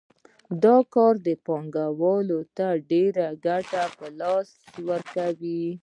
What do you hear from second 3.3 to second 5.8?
ګټه په لاس ورکوي